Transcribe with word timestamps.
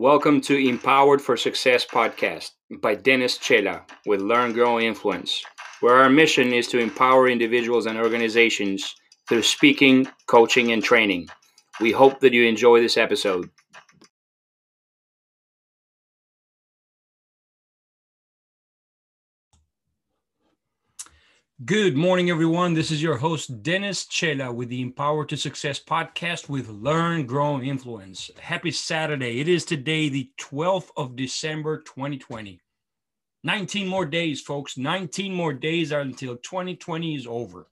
Welcome 0.00 0.40
to 0.42 0.56
Empowered 0.56 1.20
for 1.20 1.36
Success 1.36 1.84
podcast 1.84 2.52
by 2.80 2.94
Dennis 2.94 3.36
Chela 3.36 3.82
with 4.06 4.20
Learn, 4.20 4.52
Grow, 4.52 4.78
Influence, 4.78 5.42
where 5.80 5.96
our 5.96 6.08
mission 6.08 6.52
is 6.52 6.68
to 6.68 6.78
empower 6.78 7.28
individuals 7.28 7.86
and 7.86 7.98
organizations 7.98 8.94
through 9.28 9.42
speaking, 9.42 10.06
coaching, 10.28 10.70
and 10.70 10.84
training. 10.84 11.26
We 11.80 11.90
hope 11.90 12.20
that 12.20 12.32
you 12.32 12.44
enjoy 12.44 12.80
this 12.80 12.96
episode. 12.96 13.50
Good 21.64 21.96
morning, 21.96 22.30
everyone. 22.30 22.74
This 22.74 22.92
is 22.92 23.02
your 23.02 23.16
host, 23.16 23.64
Dennis 23.64 24.06
Chela, 24.06 24.52
with 24.52 24.68
the 24.68 24.80
Empower 24.80 25.24
to 25.24 25.36
Success 25.36 25.80
podcast 25.80 26.48
with 26.48 26.68
Learn, 26.68 27.26
Grow, 27.26 27.60
Influence. 27.60 28.30
Happy 28.38 28.70
Saturday. 28.70 29.40
It 29.40 29.48
is 29.48 29.64
today, 29.64 30.08
the 30.08 30.30
12th 30.40 30.90
of 30.96 31.16
December, 31.16 31.78
2020. 31.78 32.60
19 33.42 33.88
more 33.88 34.06
days, 34.06 34.40
folks. 34.40 34.78
19 34.78 35.34
more 35.34 35.52
days 35.52 35.90
until 35.90 36.36
2020 36.36 37.16
is 37.16 37.26
over. 37.26 37.66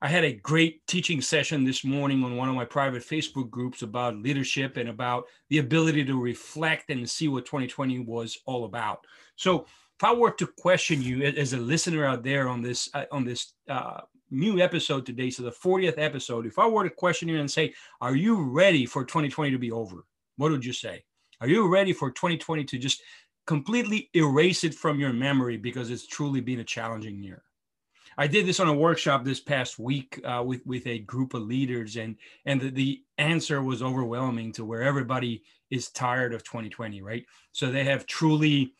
I 0.00 0.06
had 0.06 0.22
a 0.22 0.34
great 0.34 0.86
teaching 0.86 1.20
session 1.20 1.64
this 1.64 1.82
morning 1.84 2.22
on 2.22 2.36
one 2.36 2.48
of 2.48 2.54
my 2.54 2.64
private 2.64 3.02
Facebook 3.02 3.50
groups 3.50 3.82
about 3.82 4.22
leadership 4.22 4.76
and 4.76 4.88
about 4.88 5.24
the 5.48 5.58
ability 5.58 6.04
to 6.04 6.22
reflect 6.22 6.90
and 6.90 7.10
see 7.10 7.26
what 7.26 7.44
2020 7.44 7.98
was 7.98 8.38
all 8.46 8.66
about. 8.66 9.04
So, 9.34 9.66
if 9.98 10.04
I 10.04 10.12
were 10.12 10.30
to 10.30 10.46
question 10.46 11.02
you 11.02 11.24
as 11.24 11.54
a 11.54 11.58
listener 11.58 12.04
out 12.06 12.22
there 12.22 12.48
on 12.48 12.62
this 12.62 12.88
uh, 12.94 13.06
on 13.10 13.24
this 13.24 13.54
uh, 13.68 14.02
new 14.30 14.60
episode 14.60 15.04
today, 15.04 15.28
so 15.28 15.42
the 15.42 15.50
40th 15.50 15.98
episode, 15.98 16.46
if 16.46 16.58
I 16.58 16.68
were 16.68 16.84
to 16.84 16.94
question 16.94 17.28
you 17.28 17.40
and 17.40 17.50
say, 17.50 17.74
"Are 18.00 18.14
you 18.14 18.44
ready 18.44 18.86
for 18.86 19.04
2020 19.04 19.50
to 19.50 19.58
be 19.58 19.72
over?" 19.72 20.04
What 20.36 20.52
would 20.52 20.64
you 20.64 20.72
say? 20.72 21.02
Are 21.40 21.48
you 21.48 21.66
ready 21.66 21.92
for 21.92 22.12
2020 22.12 22.64
to 22.64 22.78
just 22.78 23.02
completely 23.44 24.08
erase 24.14 24.62
it 24.62 24.72
from 24.72 25.00
your 25.00 25.12
memory 25.12 25.56
because 25.56 25.90
it's 25.90 26.06
truly 26.06 26.40
been 26.40 26.60
a 26.60 26.64
challenging 26.64 27.20
year? 27.20 27.42
I 28.16 28.28
did 28.28 28.46
this 28.46 28.60
on 28.60 28.68
a 28.68 28.74
workshop 28.74 29.24
this 29.24 29.40
past 29.40 29.80
week 29.80 30.20
uh, 30.24 30.44
with 30.46 30.64
with 30.64 30.86
a 30.86 31.00
group 31.00 31.34
of 31.34 31.42
leaders, 31.42 31.96
and 31.96 32.14
and 32.46 32.60
the, 32.60 32.70
the 32.70 33.02
answer 33.18 33.60
was 33.64 33.82
overwhelming 33.82 34.52
to 34.52 34.64
where 34.64 34.82
everybody 34.82 35.42
is 35.70 35.90
tired 35.90 36.32
of 36.34 36.44
2020, 36.44 37.02
right? 37.02 37.24
So 37.50 37.72
they 37.72 37.82
have 37.82 38.06
truly 38.06 38.74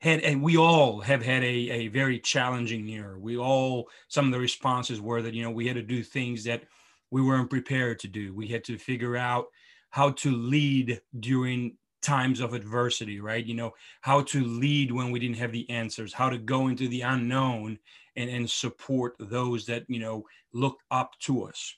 had 0.00 0.20
and 0.20 0.42
we 0.42 0.56
all 0.56 1.00
have 1.00 1.22
had 1.22 1.42
a, 1.42 1.46
a 1.46 1.88
very 1.88 2.18
challenging 2.18 2.86
year. 2.86 3.18
We 3.18 3.36
all 3.36 3.88
some 4.08 4.26
of 4.26 4.32
the 4.32 4.38
responses 4.40 5.00
were 5.00 5.22
that 5.22 5.34
you 5.34 5.42
know 5.42 5.50
we 5.50 5.66
had 5.66 5.76
to 5.76 5.82
do 5.82 6.02
things 6.02 6.44
that 6.44 6.64
we 7.10 7.22
weren't 7.22 7.50
prepared 7.50 7.98
to 8.00 8.08
do. 8.08 8.34
We 8.34 8.48
had 8.48 8.64
to 8.64 8.78
figure 8.78 9.16
out 9.16 9.46
how 9.90 10.10
to 10.10 10.30
lead 10.30 11.00
during 11.18 11.76
times 12.02 12.40
of 12.40 12.54
adversity 12.54 13.20
right? 13.20 13.44
You 13.44 13.54
know 13.54 13.74
how 14.00 14.22
to 14.22 14.44
lead 14.44 14.90
when 14.90 15.10
we 15.10 15.18
didn't 15.18 15.38
have 15.38 15.52
the 15.52 15.68
answers 15.70 16.12
how 16.12 16.30
to 16.30 16.38
go 16.38 16.68
into 16.68 16.88
the 16.88 17.02
unknown 17.02 17.78
and 18.16 18.30
and 18.30 18.50
support 18.50 19.16
those 19.18 19.66
that 19.66 19.84
you 19.88 20.00
know 20.00 20.24
look 20.52 20.78
up 20.90 21.12
to 21.20 21.44
us. 21.44 21.76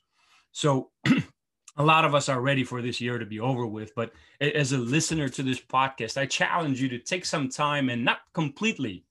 So 0.53 0.91
a 1.77 1.83
lot 1.83 2.05
of 2.05 2.15
us 2.15 2.29
are 2.29 2.41
ready 2.41 2.65
for 2.65 2.83
this 2.83 3.01
year 3.01 3.19
to 3.19 3.27
be 3.27 3.41
over 3.41 3.67
with. 3.67 3.95
But 3.95 4.13
as 4.41 4.73
a 4.73 4.79
listener 4.79 5.29
to 5.31 5.43
this 5.43 5.61
podcast, 5.61 6.19
I 6.19 6.27
challenge 6.27 6.81
you 6.81 6.89
to 6.91 6.99
take 6.99 7.25
some 7.25 7.49
time 7.49 7.89
and 7.89 8.05
not 8.05 8.21
completely, 8.35 9.05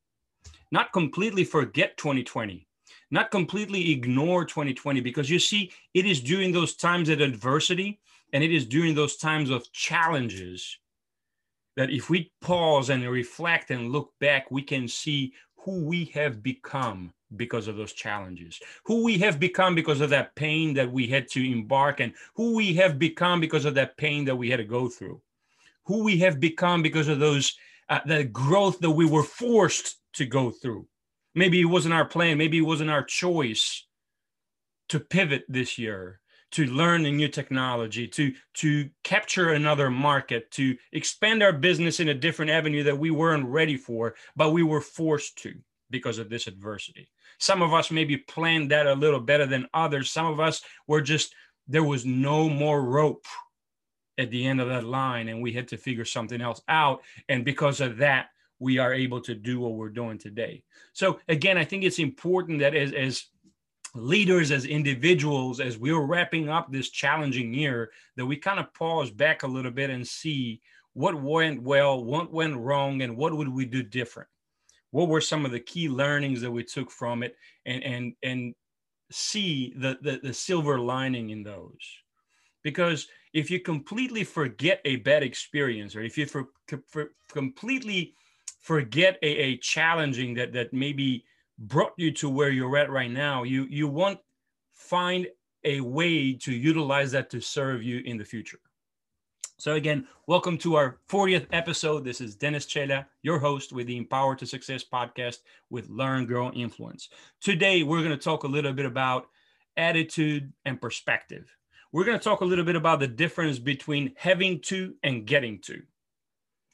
not 0.72 0.94
completely 0.94 1.44
forget 1.44 1.98
2020, 1.98 2.68
not 3.10 3.32
completely 3.32 3.92
ignore 3.92 4.46
2020, 4.46 5.02
because 5.02 5.30
you 5.30 5.40
see, 5.40 5.72
it 5.94 6.06
is 6.06 6.22
during 6.22 6.52
those 6.52 6.76
times 6.76 7.10
of 7.10 7.20
adversity 7.20 8.00
and 8.34 8.44
it 8.44 8.52
is 8.52 8.66
during 8.66 8.96
those 8.96 9.18
times 9.18 9.50
of 9.50 9.72
challenges 9.72 10.78
that 11.76 11.90
if 11.90 12.10
we 12.10 12.32
pause 12.42 12.90
and 12.90 13.10
reflect 13.10 13.72
and 13.72 13.92
look 13.92 14.12
back, 14.20 14.52
we 14.52 14.62
can 14.62 14.88
see 14.88 15.34
who 15.56 15.84
we 15.86 16.06
have 16.06 16.44
become 16.44 17.14
because 17.36 17.68
of 17.68 17.78
those 17.78 17.94
challenges, 17.94 18.60
who 18.84 19.04
we 19.04 19.18
have 19.18 19.40
become 19.40 19.76
because 19.76 20.02
of 20.02 20.10
that 20.10 20.36
pain 20.36 20.74
that 20.74 20.92
we 20.92 21.08
had 21.08 21.28
to 21.30 21.52
embark 21.52 22.00
and 22.00 22.14
who 22.36 22.56
we 22.56 22.74
have 22.74 23.00
become 23.00 23.40
because 23.40 23.66
of 23.66 23.76
that 23.76 23.98
pain 23.98 24.26
that 24.26 24.36
we 24.36 24.50
had 24.50 24.58
to 24.58 24.64
go 24.64 24.90
through, 24.90 25.22
who 25.86 26.04
we 26.04 26.18
have 26.18 26.40
become 26.40 26.82
because 26.82 27.08
of 27.08 27.20
those 27.20 27.56
uh, 27.90 28.00
the 28.06 28.24
growth 28.24 28.80
that 28.80 28.92
we 28.92 29.06
were 29.06 29.24
forced 29.24 29.98
to 30.14 30.26
go 30.26 30.50
through. 30.50 30.88
Maybe 31.36 31.60
it 31.62 31.66
wasn't 31.66 31.94
our 31.94 32.06
plan, 32.06 32.38
maybe 32.38 32.58
it 32.58 32.62
wasn't 32.62 32.90
our 32.90 33.04
choice 33.04 33.86
to 34.90 35.00
pivot 35.00 35.46
this 35.48 35.78
year 35.78 36.22
to 36.52 36.66
learn 36.66 37.06
a 37.06 37.12
new 37.12 37.28
technology 37.28 38.08
to 38.08 38.34
to 38.54 38.90
capture 39.04 39.54
another 39.54 39.90
market 39.90 40.52
to 40.52 40.78
expand 40.92 41.42
our 41.42 41.54
business 41.54 42.00
in 42.00 42.10
a 42.10 42.14
different 42.14 42.52
avenue 42.52 42.84
that 42.84 42.98
we 42.98 43.10
weren't 43.10 43.46
ready 43.46 43.78
for 43.78 44.16
but 44.36 44.52
we 44.52 44.64
were 44.64 44.82
forced 44.82 45.38
to 45.38 45.54
because 45.90 46.18
of 46.18 46.30
this 46.30 46.48
adversity 46.48 47.10
some 47.42 47.64
of 47.64 47.74
us 47.74 47.90
maybe 47.90 48.18
planned 48.18 48.70
that 48.70 48.86
a 48.86 48.94
little 48.94 49.20
better 49.20 49.48
than 49.48 49.68
others. 49.74 50.12
Some 50.12 50.28
of 50.28 50.40
us 50.40 50.62
were 50.86 51.02
just, 51.02 51.34
there 51.68 51.84
was 51.84 52.06
no 52.06 52.48
more 52.48 52.84
rope 52.84 53.26
at 54.20 54.30
the 54.30 54.46
end 54.46 54.62
of 54.62 54.70
that 54.70 54.84
line, 54.84 55.28
and 55.28 55.42
we 55.42 55.52
had 55.52 55.68
to 55.70 55.78
figure 55.78 56.06
something 56.06 56.40
else 56.40 56.62
out. 56.68 57.02
And 57.30 57.44
because 57.44 57.82
of 57.82 57.98
that, 57.98 58.28
we 58.60 58.78
are 58.78 58.94
able 58.94 59.20
to 59.22 59.34
do 59.34 59.60
what 59.60 59.74
we're 59.74 59.90
doing 59.90 60.20
today. 60.20 60.62
So, 60.94 61.20
again, 61.28 61.58
I 61.58 61.66
think 61.66 61.84
it's 61.84 61.98
important 61.98 62.60
that 62.60 62.76
as, 62.76 62.94
as 62.94 63.26
leaders, 63.96 64.52
as 64.52 64.66
individuals, 64.66 65.60
as 65.60 65.80
we're 65.80 66.06
wrapping 66.06 66.48
up 66.48 66.72
this 66.72 66.92
challenging 66.92 67.56
year, 67.56 67.92
that 68.18 68.26
we 68.26 68.36
kind 68.36 68.60
of 68.60 68.72
pause 68.76 69.10
back 69.10 69.42
a 69.42 69.48
little 69.48 69.72
bit 69.72 69.90
and 69.90 70.08
see 70.08 70.62
what 70.94 71.20
went 71.20 71.64
well, 71.64 72.04
what 72.04 72.32
went 72.32 72.56
wrong, 72.56 73.02
and 73.02 73.18
what 73.18 73.36
would 73.36 73.50
we 73.50 73.66
do 73.66 73.82
different 73.82 74.30
what 74.92 75.08
were 75.08 75.22
some 75.22 75.46
of 75.46 75.52
the 75.52 75.60
key 75.60 75.90
learnings 75.90 76.42
that 76.42 76.52
we 76.52 76.64
took 76.64 76.92
from 76.92 77.24
it 77.24 77.36
and 77.66 77.84
and 77.84 78.14
and 78.24 78.56
see 79.12 79.74
the 79.78 79.98
the, 80.02 80.20
the 80.22 80.34
silver 80.34 80.80
lining 80.80 81.32
in 81.32 81.44
those? 81.44 81.80
Because 82.64 83.08
if 83.34 83.50
you 83.50 83.60
completely 83.60 84.24
forget 84.24 84.82
a 84.86 84.98
bad 84.98 85.24
experience 85.24 85.96
or 85.96 86.02
if 86.02 86.18
you 86.18 86.26
for, 86.26 86.50
for 86.88 87.12
completely 87.32 88.14
forget 88.60 89.18
a, 89.22 89.28
a 89.28 89.58
challenging 89.58 90.34
that 90.36 90.54
that 90.54 90.74
maybe 90.74 91.24
brought 91.58 91.94
you 91.98 92.12
to 92.12 92.30
where 92.30 92.50
you're 92.50 92.78
at 92.78 92.90
right 92.90 93.12
now 93.12 93.44
you 93.44 93.66
you 93.70 93.88
won't 93.88 94.20
find 94.74 95.28
a 95.64 95.80
way 95.82 96.34
to 96.34 96.52
utilize 96.52 97.12
that 97.12 97.30
to 97.30 97.40
serve 97.40 97.84
you 97.84 98.02
in 98.06 98.18
the 98.18 98.26
future 98.26 98.60
so, 99.62 99.76
again, 99.76 100.08
welcome 100.26 100.58
to 100.58 100.74
our 100.74 100.98
40th 101.08 101.46
episode. 101.52 102.04
This 102.04 102.20
is 102.20 102.34
Dennis 102.34 102.66
Chela, 102.66 103.06
your 103.22 103.38
host 103.38 103.72
with 103.72 103.86
the 103.86 103.96
Empower 103.96 104.36
to 104.38 104.46
Success 104.48 104.84
podcast 104.84 105.38
with 105.70 105.88
Learn, 105.88 106.26
Grow, 106.26 106.50
Influence. 106.50 107.10
Today, 107.42 107.84
we're 107.84 108.00
going 108.00 108.10
to 108.10 108.18
talk 108.18 108.44
a 108.44 108.48
little 108.48 108.74
bit 108.74 108.88
about 108.88 109.28
attitude 109.78 110.52
and 110.66 110.82
perspective. 110.82 111.56
We're 111.92 112.06
going 112.06 112.18
to 112.18 112.24
talk 112.24 112.42
a 112.42 112.46
little 112.46 112.66
bit 112.66 112.76
about 112.76 113.02
the 113.02 113.08
difference 113.08 113.60
between 113.60 114.14
having 114.18 114.62
to 114.62 114.96
and 115.04 115.28
getting 115.28 115.60
to, 115.66 115.84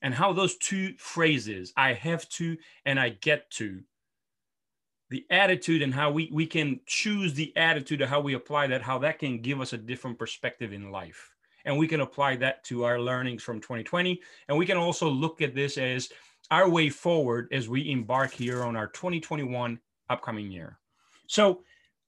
and 0.02 0.14
how 0.14 0.32
those 0.32 0.56
two 0.56 0.94
phrases, 0.98 1.74
I 1.76 1.92
have 1.92 2.30
to 2.30 2.56
and 2.86 2.98
I 2.98 3.10
get 3.10 3.52
to, 3.56 3.82
the 5.10 5.26
attitude 5.30 5.82
and 5.82 5.94
how 5.94 6.12
we, 6.12 6.30
we 6.32 6.46
can 6.46 6.80
choose 6.86 7.34
the 7.34 7.52
attitude 7.58 8.00
of 8.00 8.08
how 8.08 8.22
we 8.22 8.34
apply 8.34 8.68
that, 8.68 8.82
how 8.82 9.00
that 9.00 9.20
can 9.20 9.42
give 9.42 9.60
us 9.60 9.74
a 9.74 9.78
different 9.78 10.18
perspective 10.18 10.72
in 10.72 10.90
life 10.90 11.34
and 11.68 11.78
we 11.78 11.88
can 11.88 12.00
apply 12.02 12.38
that 12.38 12.64
to 12.64 12.86
our 12.86 13.00
learnings 13.00 13.44
from 13.44 13.60
2020. 13.60 14.20
And 14.48 14.58
we 14.58 14.66
can 14.66 14.78
also 14.78 15.10
look 15.10 15.42
at 15.42 15.54
this 15.54 15.78
as 15.78 16.10
our 16.50 16.68
way 16.70 16.90
forward 16.90 17.50
as 17.52 17.68
we 17.68 17.92
embark 17.92 18.32
here 18.32 18.64
on 18.64 18.78
our 18.78 18.88
2021 18.88 19.78
upcoming 20.10 20.50
year. 20.50 20.80
So, 21.28 21.62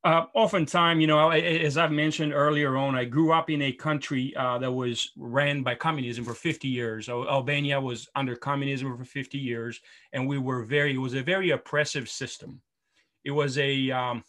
uh, 0.06 0.28
oftentimes, 0.34 1.02
you 1.02 1.08
know, 1.08 1.30
as 1.30 1.78
I've 1.78 1.92
mentioned 1.92 2.32
earlier 2.32 2.78
on, 2.78 2.96
I 2.96 3.04
grew 3.04 3.34
up 3.34 3.50
in 3.50 3.62
a 3.64 3.74
country 3.74 4.34
uh, 4.38 4.58
that 4.60 4.72
was 4.72 5.12
ran 5.18 5.62
by 5.62 5.76
communism 5.76 6.24
for 6.24 6.34
50 6.34 6.70
years. 6.70 7.10
Albania 7.10 7.82
was 7.82 8.08
under 8.16 8.38
communism 8.38 8.98
for 8.98 9.04
50 9.04 9.38
years, 9.38 9.82
and 10.14 10.26
we 10.26 10.38
were 10.38 10.64
very, 10.64 10.94
it 10.94 11.00
was 11.00 11.16
a 11.16 11.22
very 11.22 11.50
oppressive 11.50 12.08
system. 12.08 12.62
It 13.26 13.32
was 13.32 13.58
a, 13.58 13.92
um, 13.92 14.24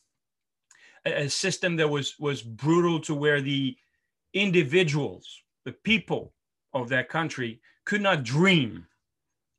a 1.06 1.28
system 1.28 1.76
that 1.76 1.88
was 1.88 2.18
was 2.18 2.42
brutal 2.42 3.00
to 3.00 3.14
where 3.14 3.40
the 3.40 3.76
individuals, 4.34 5.42
the 5.64 5.72
people 5.72 6.32
of 6.72 6.88
that 6.90 7.08
country 7.08 7.60
could 7.84 8.00
not 8.00 8.24
dream. 8.24 8.86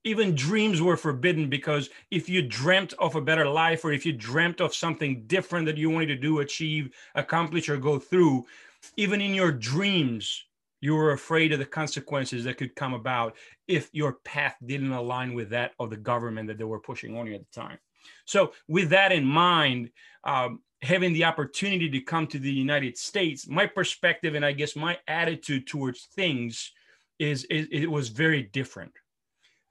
Even 0.03 0.33
dreams 0.33 0.81
were 0.81 0.97
forbidden 0.97 1.50
because 1.50 1.89
if 2.09 2.27
you 2.27 2.41
dreamt 2.41 2.94
of 2.94 3.15
a 3.15 3.21
better 3.21 3.47
life 3.47 3.85
or 3.85 3.91
if 3.91 4.06
you 4.06 4.13
dreamt 4.13 4.59
of 4.59 4.73
something 4.73 5.23
different 5.27 5.68
that 5.68 5.77
you 5.77 5.89
wanted 5.89 6.07
to 6.07 6.15
do, 6.15 6.39
achieve, 6.39 6.89
accomplish, 7.13 7.69
or 7.69 7.77
go 7.77 8.00
through, 8.00 8.45
even 8.97 9.21
in 9.21 9.33
your 9.35 9.51
dreams, 9.51 10.45
you 10.81 10.95
were 10.95 11.12
afraid 11.12 11.53
of 11.53 11.59
the 11.59 11.65
consequences 11.65 12.44
that 12.44 12.57
could 12.57 12.75
come 12.75 12.95
about 12.95 13.35
if 13.67 13.89
your 13.94 14.13
path 14.25 14.56
didn't 14.65 14.91
align 14.91 15.33
with 15.33 15.51
that 15.51 15.74
of 15.79 15.91
the 15.91 15.97
government 15.97 16.47
that 16.47 16.57
they 16.57 16.63
were 16.63 16.79
pushing 16.79 17.15
on 17.15 17.27
you 17.27 17.35
at 17.35 17.41
the 17.41 17.62
time. 17.62 17.77
So, 18.25 18.53
with 18.67 18.89
that 18.89 19.12
in 19.12 19.24
mind, 19.24 19.91
um, 20.24 20.62
having 20.81 21.13
the 21.13 21.24
opportunity 21.24 21.89
to 21.89 22.01
come 22.01 22.28
to 22.28 22.39
the 22.39 22.51
United 22.51 22.98
States, 22.98 23.48
my 23.48 23.66
perspective 23.66 24.33
and 24.36 24.45
I 24.45 24.51
guess 24.51 24.75
my 24.75 24.98
attitude 25.07 25.68
towards 25.68 26.06
things 26.16 26.72
is, 27.19 27.44
is 27.45 27.68
it 27.72 27.89
was 27.89 28.10
very 28.10 28.44
different. 28.44 28.92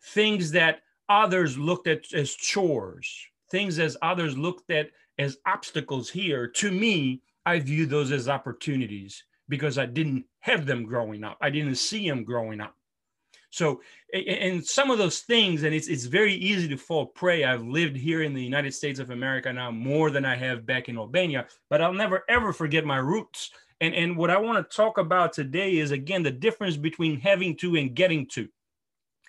Things 0.03 0.53
that 0.53 0.83
others 1.09 1.59
looked 1.59 1.89
at 1.89 2.13
as 2.15 2.35
chores, 2.35 3.13
things 3.51 3.79
as 3.79 3.97
others 4.03 4.39
looked 4.39 4.71
at 4.71 4.91
as 5.19 5.39
obstacles 5.47 6.09
here, 6.09 6.47
to 6.47 6.71
me, 6.71 7.23
I 7.45 7.59
view 7.59 7.87
those 7.87 8.13
as 8.13 8.29
opportunities 8.29 9.25
because 9.49 9.79
I 9.79 9.87
didn't 9.87 10.25
have 10.39 10.65
them 10.65 10.85
growing 10.85 11.25
up. 11.25 11.37
I 11.41 11.51
didn't 11.51 11.75
see 11.75 12.09
them 12.09 12.23
growing 12.25 12.61
up. 12.61 12.77
So, 13.51 13.83
and 14.13 14.65
some 14.65 14.91
of 14.91 14.99
those 14.99 15.21
things, 15.21 15.65
and 15.65 15.75
it's 15.75 15.89
it's 15.89 16.05
very 16.05 16.35
easy 16.35 16.69
to 16.69 16.77
fall 16.77 17.07
prey. 17.07 17.45
I've 17.45 17.65
lived 17.65 17.97
here 17.97 18.23
in 18.23 18.33
the 18.33 18.43
United 18.43 18.73
States 18.73 19.01
of 19.01 19.11
America 19.11 19.53
now 19.53 19.71
more 19.73 20.11
than 20.11 20.25
I 20.25 20.37
have 20.37 20.65
back 20.65 20.89
in 20.89 20.97
Albania, 20.97 21.47
but 21.69 21.83
I'll 21.83 21.93
never 21.93 22.25
ever 22.29 22.53
forget 22.53 22.85
my 22.85 22.99
roots. 22.99 23.51
And 23.81 23.95
and 23.95 24.17
what 24.17 24.31
I 24.31 24.39
want 24.39 24.59
to 24.59 24.77
talk 24.77 24.99
about 24.99 25.33
today 25.33 25.79
is 25.79 25.91
again 25.91 26.23
the 26.23 26.31
difference 26.31 26.77
between 26.77 27.21
having 27.21 27.57
to 27.57 27.77
and 27.77 27.95
getting 27.95 28.27
to. 28.29 28.49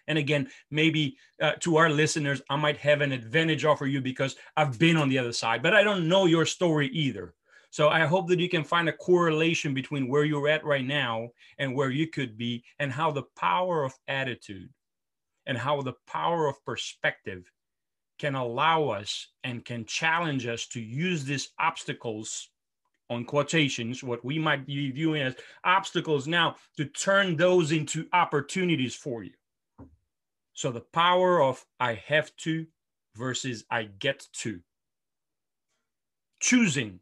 And 0.07 0.17
again, 0.17 0.49
maybe 0.69 1.17
uh, 1.41 1.53
to 1.61 1.77
our 1.77 1.89
listeners, 1.89 2.41
I 2.49 2.57
might 2.57 2.77
have 2.77 3.01
an 3.01 3.11
advantage 3.11 3.65
over 3.65 3.87
you 3.87 4.01
because 4.01 4.35
I've 4.57 4.77
been 4.77 4.97
on 4.97 5.09
the 5.09 5.17
other 5.17 5.31
side, 5.31 5.63
but 5.63 5.73
I 5.73 5.83
don't 5.83 6.09
know 6.09 6.25
your 6.25 6.45
story 6.45 6.87
either. 6.89 7.33
So 7.71 7.87
I 7.87 8.05
hope 8.05 8.27
that 8.27 8.39
you 8.39 8.49
can 8.49 8.65
find 8.65 8.89
a 8.89 8.93
correlation 8.93 9.73
between 9.73 10.09
where 10.09 10.25
you're 10.25 10.49
at 10.49 10.65
right 10.65 10.85
now 10.85 11.29
and 11.57 11.73
where 11.73 11.89
you 11.89 12.07
could 12.07 12.37
be, 12.37 12.63
and 12.79 12.91
how 12.91 13.11
the 13.11 13.23
power 13.37 13.83
of 13.83 13.93
attitude 14.07 14.69
and 15.45 15.57
how 15.57 15.81
the 15.81 15.95
power 16.05 16.47
of 16.47 16.63
perspective 16.65 17.49
can 18.19 18.35
allow 18.35 18.89
us 18.89 19.29
and 19.43 19.65
can 19.65 19.85
challenge 19.85 20.45
us 20.45 20.67
to 20.67 20.81
use 20.81 21.23
these 21.23 21.49
obstacles 21.59 22.49
on 23.09 23.25
quotations, 23.25 24.03
what 24.03 24.23
we 24.23 24.37
might 24.37 24.65
be 24.65 24.91
viewing 24.91 25.21
as 25.21 25.35
obstacles 25.63 26.27
now, 26.27 26.55
to 26.77 26.85
turn 26.85 27.35
those 27.35 27.71
into 27.71 28.05
opportunities 28.13 28.95
for 28.95 29.23
you. 29.23 29.33
So 30.53 30.71
the 30.71 30.81
power 30.81 31.41
of 31.41 31.65
I 31.79 31.95
have 32.05 32.35
to 32.37 32.67
versus 33.15 33.63
I 33.71 33.83
get 33.83 34.27
to. 34.33 34.59
Choosing 36.39 36.99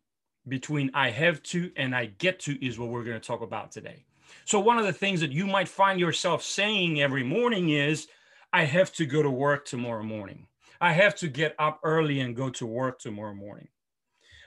between 0.50 0.92
I 0.94 1.10
have 1.10 1.42
to 1.44 1.72
and 1.75 1.96
I 1.96 2.07
get 2.18 2.40
to 2.42 2.66
is 2.66 2.78
what 2.78 2.90
we're 2.90 3.04
going 3.04 3.19
to 3.19 3.25
talk 3.25 3.42
about 3.42 3.72
today. 3.72 4.06
So, 4.46 4.60
one 4.60 4.78
of 4.78 4.86
the 4.86 4.94
things 4.94 5.22
that 5.22 5.31
you 5.31 5.48
might 5.48 5.68
find 5.68 6.00
yourself 6.00 6.44
saying 6.44 7.01
every 7.01 7.24
morning 7.24 7.69
is, 7.69 8.07
I 8.51 8.63
have 8.63 8.92
to 8.94 9.06
go 9.06 9.22
to 9.22 9.30
work 9.30 9.66
tomorrow 9.66 10.04
morning. 10.04 10.48
I 10.81 10.94
have 10.94 11.16
to 11.18 11.28
get 11.28 11.56
up 11.60 11.80
early 11.84 12.22
and 12.22 12.36
go 12.36 12.50
to 12.51 12.66
work 12.66 13.00
tomorrow 13.00 13.36
morning. 13.36 13.68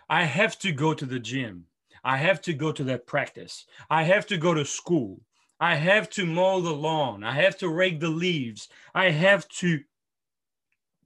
I 0.09 0.25
have 0.25 0.59
to 0.61 0.73
go 0.73 0.95
to 0.95 1.07
the 1.07 1.19
gym. 1.19 1.67
I 2.05 2.17
have 2.17 2.41
to 2.43 2.53
go 2.53 2.73
to 2.73 2.85
that 2.85 3.07
practice. 3.07 3.67
I 3.89 4.03
have 4.03 4.27
to 4.27 4.37
go 4.37 4.55
to 4.55 4.65
school. 4.65 5.21
I 5.61 5.77
have 5.77 6.11
to 6.11 6.27
mow 6.27 6.61
the 6.61 6.73
lawn. 6.73 7.23
I 7.23 7.33
have 7.33 7.57
to 7.59 7.69
rake 7.69 8.01
the 8.01 8.09
leaves. 8.09 8.69
I 8.95 9.11
have 9.11 9.49
to 9.61 9.81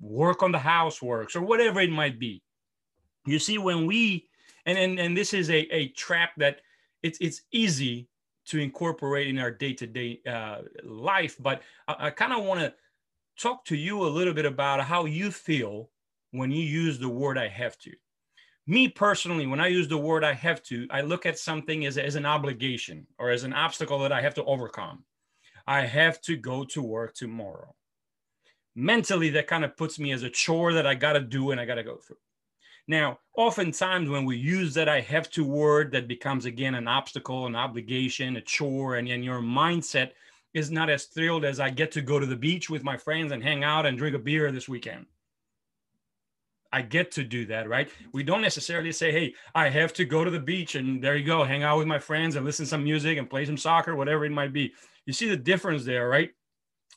work 0.01 0.43
on 0.43 0.53
the 0.53 0.59
houseworks 0.59 1.37
or 1.37 1.43
whatever 1.43 1.81
it 1.81 1.91
might 1.91 2.19
be. 2.19 2.43
You 3.27 3.39
see, 3.39 3.59
when 3.59 3.87
we 3.87 4.29
and 4.67 4.77
and, 4.77 4.99
and 4.99 5.17
this 5.17 5.33
is 5.33 5.49
a, 5.49 5.61
a 5.75 5.89
trap 5.89 6.33
that 6.37 6.61
it's 7.03 7.19
it's 7.21 7.43
easy 7.53 8.09
to 8.47 8.59
incorporate 8.59 9.29
in 9.29 9.39
our 9.39 9.51
day-to-day 9.51 10.21
uh, 10.29 10.59
life 10.85 11.37
but 11.41 11.63
i, 11.89 12.07
I 12.07 12.11
kind 12.11 12.33
of 12.33 12.45
want 12.45 12.61
to 12.61 12.75
talk 13.41 13.65
to 13.67 13.77
you 13.77 14.07
a 14.07 14.09
little 14.09 14.35
bit 14.35 14.47
about 14.47 14.81
how 14.81 15.05
you 15.05 15.31
feel 15.31 15.91
when 16.33 16.51
you 16.51 16.63
use 16.63 16.99
the 16.99 17.09
word 17.09 17.39
i 17.39 17.49
have 17.49 17.79
to. 17.79 17.93
Me 18.67 18.89
personally 18.89 19.47
when 19.47 19.61
i 19.61 19.69
use 19.69 19.89
the 19.89 19.99
word 19.99 20.25
i 20.25 20.33
have 20.33 20.63
to 20.65 20.87
i 20.91 21.01
look 21.01 21.25
at 21.25 21.39
something 21.39 21.87
as, 21.87 21.97
as 21.99 22.17
an 22.17 22.27
obligation 22.27 23.07
or 23.19 23.31
as 23.31 23.45
an 23.45 23.53
obstacle 23.53 23.99
that 24.01 24.13
i 24.13 24.21
have 24.21 24.35
to 24.35 24.45
overcome. 24.45 25.05
I 25.69 25.81
have 25.81 26.21
to 26.23 26.37
go 26.37 26.65
to 26.67 26.81
work 26.81 27.15
tomorrow. 27.15 27.75
Mentally 28.77 29.31
that 29.31 29.49
kind 29.49 29.65
of 29.65 29.77
puts 29.77 29.99
me 29.99 30.13
as 30.13 30.23
a 30.23 30.31
chore 30.31 30.73
that 30.73 30.87
i 30.87 30.95
got 30.95 31.13
to 31.13 31.21
do 31.21 31.51
and 31.51 31.61
i 31.61 31.65
got 31.65 31.77
to 31.77 31.85
go 31.85 31.97
through 31.97 32.19
now, 32.89 33.19
oftentimes 33.37 34.09
when 34.09 34.25
we 34.25 34.37
use 34.37 34.75
that 34.75 34.89
I 34.89 35.01
have 35.01 35.29
to 35.31 35.45
word, 35.45 35.91
that 35.93 36.07
becomes 36.07 36.45
again 36.45 36.75
an 36.75 36.87
obstacle, 36.87 37.47
an 37.47 37.57
obligation, 37.57 38.37
a 38.37 38.41
chore, 38.41 38.97
and, 38.97 39.09
and 39.09 39.25
your 39.25 39.41
mindset 39.41 40.13
is 40.55 40.71
not 40.71 40.89
as 40.89 41.05
thrilled 41.05 41.45
as 41.45 41.59
I 41.61 41.71
get 41.71 41.91
to 41.93 42.01
go 42.01 42.19
to 42.19 42.27
the 42.27 42.37
beach 42.37 42.71
with 42.71 42.85
my 42.85 42.97
friends 42.97 43.33
and 43.33 43.43
hang 43.43 43.65
out 43.65 43.87
and 43.87 43.99
drink 43.99 44.15
a 44.15 44.19
beer 44.19 44.51
this 44.53 44.69
weekend. 44.69 45.07
I 46.73 46.83
get 46.83 47.11
to 47.13 47.25
do 47.25 47.47
that, 47.47 47.69
right? 47.69 47.89
We 48.13 48.23
don't 48.23 48.41
necessarily 48.41 48.93
say, 48.93 49.11
hey, 49.11 49.35
I 49.55 49.69
have 49.69 49.93
to 49.95 50.05
go 50.05 50.25
to 50.25 50.31
the 50.31 50.41
beach 50.41 50.75
and 50.75 51.03
there 51.03 51.17
you 51.17 51.27
go, 51.27 51.45
hang 51.45 51.63
out 51.63 51.79
with 51.79 51.87
my 51.87 51.99
friends 51.99 52.37
and 52.37 52.45
listen 52.45 52.65
to 52.65 52.71
some 52.71 52.85
music 52.85 53.19
and 53.19 53.31
play 53.31 53.47
some 53.47 53.57
soccer, 53.57 53.97
whatever 53.97 54.25
it 54.25 54.33
might 54.33 54.53
be. 54.53 54.73
You 55.07 55.13
see 55.13 55.29
the 55.29 55.37
difference 55.37 55.85
there, 55.85 56.09
right? 56.09 56.31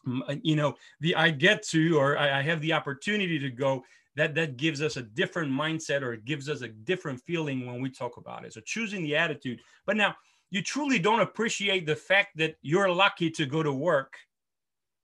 Uh, 0.07 0.35
you 0.41 0.55
know, 0.55 0.75
the 1.01 1.15
I 1.15 1.29
get 1.31 1.63
to 1.69 1.97
or 1.97 2.17
I 2.17 2.41
have 2.41 2.61
the 2.61 2.73
opportunity 2.73 3.39
to 3.39 3.49
go 3.49 3.83
that 4.19 4.35
that 4.35 4.57
gives 4.57 4.81
us 4.81 4.97
a 4.97 5.01
different 5.01 5.49
mindset 5.49 6.01
or 6.01 6.11
it 6.11 6.25
gives 6.25 6.49
us 6.49 6.61
a 6.61 6.67
different 6.67 7.21
feeling 7.21 7.65
when 7.65 7.81
we 7.81 7.89
talk 7.89 8.17
about 8.17 8.43
it. 8.43 8.53
So 8.53 8.59
choosing 8.59 9.01
the 9.01 9.15
attitude. 9.15 9.61
But 9.85 9.95
now 9.95 10.13
you 10.51 10.61
truly 10.61 10.99
don't 10.99 11.21
appreciate 11.21 11.85
the 11.85 11.95
fact 11.95 12.35
that 12.35 12.55
you're 12.61 12.91
lucky 12.91 13.29
to 13.31 13.45
go 13.45 13.63
to 13.63 13.71
work 13.71 14.17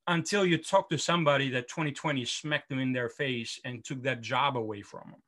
until 0.08 0.46
you 0.46 0.58
talk 0.58 0.90
to 0.90 0.98
somebody 0.98 1.50
that 1.52 1.70
2020 1.70 2.26
smacked 2.26 2.68
them 2.68 2.80
in 2.80 2.92
their 2.92 3.08
face 3.08 3.58
and 3.64 3.86
took 3.86 4.04
that 4.04 4.20
job 4.20 4.58
away 4.58 4.82
from 4.82 5.12
them. 5.12 5.22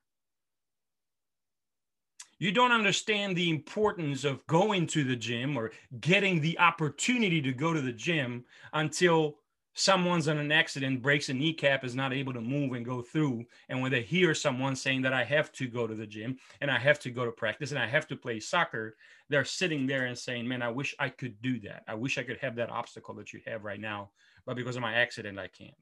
You 2.38 2.52
don't 2.52 2.72
understand 2.72 3.36
the 3.36 3.48
importance 3.48 4.24
of 4.24 4.46
going 4.46 4.86
to 4.88 5.02
the 5.02 5.16
gym 5.16 5.56
or 5.56 5.72
getting 6.00 6.42
the 6.42 6.58
opportunity 6.58 7.40
to 7.40 7.52
go 7.52 7.72
to 7.72 7.80
the 7.80 7.92
gym 7.92 8.44
until 8.74 9.38
someone's 9.78 10.26
in 10.26 10.38
an 10.38 10.50
accident, 10.50 11.02
breaks 11.02 11.28
a 11.28 11.34
kneecap, 11.34 11.84
is 11.84 11.94
not 11.94 12.12
able 12.12 12.32
to 12.32 12.40
move 12.40 12.72
and 12.72 12.84
go 12.84 13.00
through. 13.00 13.44
And 13.68 13.80
when 13.80 13.92
they 13.92 14.02
hear 14.02 14.34
someone 14.34 14.74
saying 14.74 15.02
that 15.02 15.12
I 15.12 15.22
have 15.24 15.52
to 15.52 15.68
go 15.68 15.86
to 15.86 15.94
the 15.94 16.06
gym 16.06 16.38
and 16.60 16.70
I 16.70 16.78
have 16.78 16.98
to 17.00 17.10
go 17.10 17.24
to 17.24 17.30
practice 17.30 17.70
and 17.70 17.78
I 17.78 17.86
have 17.86 18.08
to 18.08 18.16
play 18.16 18.40
soccer, 18.40 18.96
they're 19.28 19.44
sitting 19.44 19.86
there 19.86 20.06
and 20.06 20.18
saying, 20.18 20.48
Man, 20.48 20.62
I 20.62 20.68
wish 20.68 20.96
I 20.98 21.08
could 21.08 21.40
do 21.42 21.60
that. 21.60 21.84
I 21.86 21.94
wish 21.94 22.18
I 22.18 22.24
could 22.24 22.38
have 22.38 22.56
that 22.56 22.70
obstacle 22.70 23.14
that 23.14 23.32
you 23.32 23.40
have 23.46 23.64
right 23.64 23.80
now. 23.80 24.10
But 24.46 24.56
because 24.56 24.76
of 24.76 24.82
my 24.82 24.94
accident, 24.94 25.38
I 25.38 25.48
can't. 25.48 25.72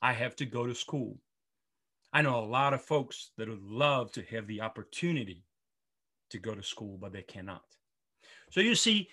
I 0.00 0.12
have 0.12 0.36
to 0.36 0.46
go 0.46 0.66
to 0.66 0.74
school. 0.74 1.18
I 2.12 2.22
know 2.22 2.38
a 2.38 2.46
lot 2.46 2.74
of 2.74 2.82
folks 2.82 3.30
that 3.38 3.48
would 3.48 3.62
love 3.62 4.12
to 4.12 4.22
have 4.22 4.46
the 4.46 4.60
opportunity 4.60 5.44
to 6.30 6.38
go 6.38 6.54
to 6.54 6.62
school, 6.62 6.96
but 7.00 7.12
they 7.12 7.22
cannot. 7.22 7.64
So 8.50 8.60
you 8.60 8.74
see, 8.74 9.08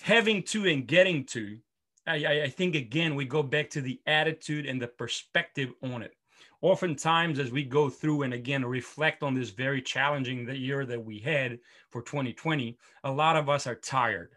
having 0.00 0.42
to 0.44 0.66
and 0.66 0.86
getting 0.86 1.24
to 1.26 1.58
I, 2.06 2.42
I 2.42 2.48
think 2.48 2.74
again 2.74 3.14
we 3.14 3.24
go 3.24 3.42
back 3.42 3.70
to 3.70 3.80
the 3.80 4.00
attitude 4.06 4.66
and 4.66 4.80
the 4.80 4.88
perspective 4.88 5.72
on 5.82 6.02
it. 6.02 6.14
Oftentimes, 6.60 7.38
as 7.38 7.50
we 7.50 7.62
go 7.62 7.90
through 7.90 8.22
and 8.22 8.32
again 8.32 8.64
reflect 8.64 9.22
on 9.22 9.34
this 9.34 9.50
very 9.50 9.82
challenging 9.82 10.48
year 10.48 10.86
that 10.86 11.04
we 11.04 11.18
had 11.18 11.58
for 11.90 12.02
2020, 12.02 12.78
a 13.04 13.10
lot 13.10 13.36
of 13.36 13.48
us 13.48 13.66
are 13.66 13.74
tired. 13.74 14.32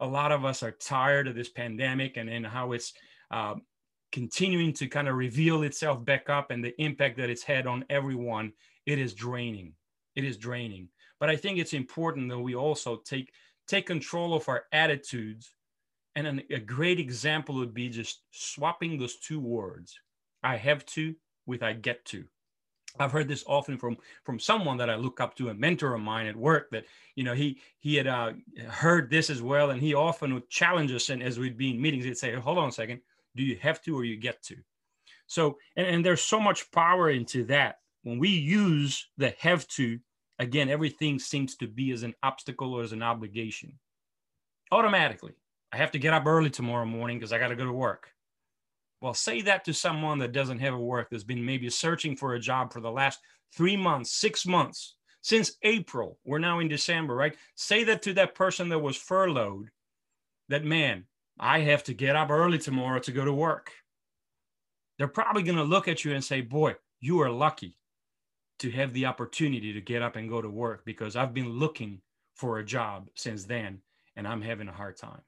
A 0.00 0.06
lot 0.06 0.32
of 0.32 0.44
us 0.44 0.62
are 0.62 0.72
tired 0.72 1.28
of 1.28 1.34
this 1.34 1.48
pandemic 1.48 2.16
and, 2.16 2.28
and 2.28 2.46
how 2.46 2.72
it's 2.72 2.92
uh, 3.30 3.54
continuing 4.12 4.72
to 4.74 4.88
kind 4.88 5.08
of 5.08 5.14
reveal 5.14 5.62
itself 5.62 6.04
back 6.04 6.28
up 6.28 6.50
and 6.50 6.64
the 6.64 6.78
impact 6.82 7.16
that 7.18 7.30
it's 7.30 7.42
had 7.42 7.66
on 7.66 7.84
everyone. 7.88 8.52
It 8.86 8.98
is 8.98 9.14
draining. 9.14 9.74
It 10.16 10.24
is 10.24 10.36
draining. 10.36 10.88
But 11.18 11.30
I 11.30 11.36
think 11.36 11.58
it's 11.58 11.74
important 11.74 12.28
that 12.30 12.38
we 12.38 12.54
also 12.54 12.96
take 12.96 13.32
take 13.66 13.86
control 13.86 14.34
of 14.34 14.48
our 14.48 14.64
attitudes 14.72 15.54
and 16.26 16.40
an, 16.40 16.42
a 16.50 16.58
great 16.58 17.00
example 17.00 17.56
would 17.56 17.74
be 17.74 17.88
just 17.88 18.22
swapping 18.30 18.98
those 18.98 19.16
two 19.16 19.40
words 19.40 19.98
I 20.42 20.56
have 20.56 20.84
to 20.86 21.14
with 21.46 21.62
I 21.62 21.72
get 21.72 22.04
to. 22.06 22.24
I've 22.98 23.12
heard 23.12 23.28
this 23.28 23.44
often 23.46 23.78
from 23.78 23.96
from 24.24 24.38
someone 24.38 24.76
that 24.78 24.90
I 24.90 24.96
look 24.96 25.20
up 25.20 25.36
to, 25.36 25.48
a 25.48 25.54
mentor 25.54 25.94
of 25.94 26.00
mine 26.00 26.26
at 26.26 26.36
work. 26.36 26.70
That 26.70 26.84
you 27.14 27.24
know 27.24 27.34
he 27.34 27.60
he 27.78 27.94
had 27.94 28.06
uh, 28.06 28.32
heard 28.68 29.10
this 29.10 29.30
as 29.30 29.40
well, 29.40 29.70
and 29.70 29.80
he 29.80 29.94
often 29.94 30.34
would 30.34 30.48
challenge 30.50 30.92
us. 30.92 31.08
And 31.08 31.22
as 31.22 31.38
we'd 31.38 31.56
be 31.56 31.70
in 31.70 31.80
meetings, 31.80 32.04
he'd 32.04 32.18
say, 32.18 32.34
"Hold 32.34 32.58
on 32.58 32.68
a 32.68 32.72
second, 32.72 33.00
do 33.36 33.44
you 33.44 33.56
have 33.56 33.80
to 33.82 33.96
or 33.96 34.04
you 34.04 34.16
get 34.16 34.42
to?" 34.44 34.56
So 35.26 35.58
and, 35.76 35.86
and 35.86 36.04
there's 36.04 36.22
so 36.22 36.40
much 36.40 36.70
power 36.72 37.10
into 37.10 37.44
that 37.44 37.76
when 38.02 38.18
we 38.18 38.30
use 38.30 39.08
the 39.16 39.34
have 39.38 39.66
to. 39.68 40.00
Again, 40.40 40.70
everything 40.70 41.18
seems 41.18 41.54
to 41.56 41.68
be 41.68 41.90
as 41.92 42.02
an 42.02 42.14
obstacle 42.22 42.72
or 42.72 42.82
as 42.82 42.92
an 42.92 43.02
obligation 43.02 43.78
automatically. 44.72 45.34
I 45.72 45.76
have 45.76 45.92
to 45.92 45.98
get 45.98 46.12
up 46.12 46.26
early 46.26 46.50
tomorrow 46.50 46.84
morning 46.84 47.18
because 47.18 47.32
I 47.32 47.38
got 47.38 47.48
to 47.48 47.56
go 47.56 47.64
to 47.64 47.72
work. 47.72 48.12
Well, 49.00 49.14
say 49.14 49.40
that 49.42 49.64
to 49.64 49.72
someone 49.72 50.18
that 50.18 50.32
doesn't 50.32 50.58
have 50.58 50.74
a 50.74 50.78
work, 50.78 51.08
that's 51.10 51.24
been 51.24 51.44
maybe 51.44 51.70
searching 51.70 52.16
for 52.16 52.34
a 52.34 52.40
job 52.40 52.72
for 52.72 52.80
the 52.80 52.90
last 52.90 53.20
three 53.54 53.76
months, 53.76 54.12
six 54.12 54.44
months, 54.44 54.96
since 55.22 55.56
April. 55.62 56.18
We're 56.24 56.38
now 56.38 56.58
in 56.58 56.68
December, 56.68 57.14
right? 57.14 57.36
Say 57.54 57.84
that 57.84 58.02
to 58.02 58.12
that 58.14 58.34
person 58.34 58.68
that 58.68 58.78
was 58.78 58.96
furloughed 58.96 59.70
that, 60.48 60.64
man, 60.64 61.04
I 61.38 61.60
have 61.60 61.84
to 61.84 61.94
get 61.94 62.16
up 62.16 62.30
early 62.30 62.58
tomorrow 62.58 62.98
to 63.00 63.12
go 63.12 63.24
to 63.24 63.32
work. 63.32 63.72
They're 64.98 65.08
probably 65.08 65.42
going 65.42 65.56
to 65.56 65.64
look 65.64 65.88
at 65.88 66.04
you 66.04 66.12
and 66.14 66.22
say, 66.22 66.42
boy, 66.42 66.74
you 67.00 67.20
are 67.20 67.30
lucky 67.30 67.78
to 68.58 68.70
have 68.70 68.92
the 68.92 69.06
opportunity 69.06 69.72
to 69.72 69.80
get 69.80 70.02
up 70.02 70.16
and 70.16 70.28
go 70.28 70.42
to 70.42 70.50
work 70.50 70.84
because 70.84 71.16
I've 71.16 71.32
been 71.32 71.48
looking 71.48 72.02
for 72.34 72.58
a 72.58 72.64
job 72.64 73.08
since 73.14 73.44
then 73.44 73.80
and 74.16 74.28
I'm 74.28 74.42
having 74.42 74.68
a 74.68 74.72
hard 74.72 74.98
time. 74.98 75.22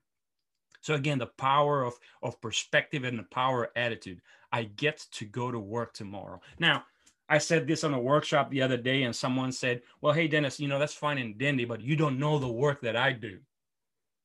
So 0.82 0.94
again, 0.94 1.18
the 1.18 1.26
power 1.26 1.84
of, 1.84 1.94
of 2.22 2.40
perspective 2.40 3.04
and 3.04 3.18
the 3.18 3.24
power 3.24 3.64
of 3.64 3.70
attitude. 3.76 4.20
I 4.52 4.64
get 4.64 5.06
to 5.12 5.24
go 5.24 5.50
to 5.50 5.58
work 5.58 5.94
tomorrow. 5.94 6.40
Now, 6.58 6.84
I 7.28 7.38
said 7.38 7.66
this 7.66 7.84
on 7.84 7.94
a 7.94 8.00
workshop 8.00 8.50
the 8.50 8.60
other 8.60 8.76
day, 8.76 9.04
and 9.04 9.16
someone 9.16 9.52
said, 9.52 9.80
Well, 10.02 10.12
hey, 10.12 10.28
Dennis, 10.28 10.60
you 10.60 10.68
know, 10.68 10.78
that's 10.78 10.92
fine 10.92 11.16
and 11.16 11.38
dandy, 11.38 11.64
but 11.64 11.80
you 11.80 11.96
don't 11.96 12.18
know 12.18 12.38
the 12.38 12.52
work 12.52 12.82
that 12.82 12.96
I 12.96 13.12
do. 13.12 13.38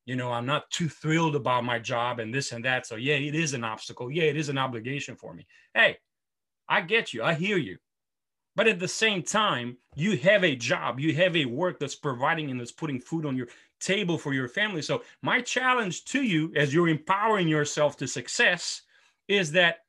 You 0.06 0.16
know, 0.16 0.32
I'm 0.32 0.46
not 0.46 0.70
too 0.72 0.90
thrilled 0.90 1.36
about 1.36 1.64
my 1.64 1.80
job 1.80 2.20
and 2.20 2.34
this 2.34 2.52
and 2.52 2.66
that. 2.66 2.86
So, 2.86 2.96
yeah, 2.96 3.16
it 3.16 3.36
is 3.36 3.54
an 3.54 3.64
obstacle. 3.64 4.12
Yeah, 4.12 4.24
it 4.24 4.36
is 4.36 4.50
an 4.50 4.58
obligation 4.58 5.16
for 5.16 5.34
me. 5.34 5.46
Hey, 5.74 5.98
I 6.68 6.82
get 6.82 7.14
you. 7.14 7.24
I 7.24 7.34
hear 7.34 7.58
you. 7.58 7.78
But 8.58 8.68
at 8.68 8.80
the 8.80 8.88
same 8.88 9.22
time, 9.22 9.78
you 9.96 10.18
have 10.18 10.44
a 10.44 10.56
job, 10.56 11.00
you 11.00 11.14
have 11.14 11.36
a 11.38 11.46
work 11.46 11.80
that's 11.80 11.96
providing 11.96 12.50
and 12.50 12.60
that's 12.60 12.72
putting 12.72 13.00
food 13.00 13.26
on 13.26 13.38
your 13.38 13.48
table 13.80 14.18
for 14.18 14.34
your 14.34 14.48
family. 14.48 14.82
So, 14.82 15.04
my 15.22 15.42
challenge 15.42 16.06
to 16.06 16.22
you 16.22 16.54
as 16.56 16.74
you're 16.74 16.90
empowering 16.90 17.48
yourself 17.48 17.98
to 17.98 18.08
success 18.08 18.82
is 19.28 19.52
that 19.54 19.80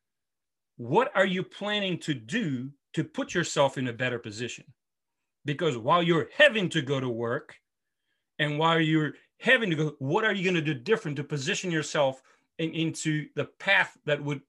what 0.77 1.11
are 1.15 1.27
you 1.27 1.43
planning 1.43 1.99
to 1.99 2.15
do 2.15 2.71
to 2.95 3.05
put 3.05 3.35
yourself 3.35 3.79
in 3.79 3.89
a 3.89 3.93
better 3.93 4.19
position. 4.19 4.65
Because 5.45 5.77
while 5.77 6.03
you're 6.03 6.29
having 6.37 6.69
to 6.71 6.83
go 6.83 7.01
to 7.01 7.09
work 7.09 7.57
and 8.39 8.59
while 8.59 8.81
you're 8.81 9.15
having 9.39 9.71
to 9.71 9.77
go, 9.77 9.97
what 9.99 10.25
are 10.25 10.33
you 10.33 10.43
going 10.43 10.55
to 10.55 10.75
do 10.75 10.75
different 10.75 11.17
to 11.17 11.25
position 11.25 11.71
yourself 11.71 12.23
in, 12.59 12.73
into 12.73 13.29
the 13.35 13.45
path 13.45 13.97
that 14.05 14.23
would 14.23 14.41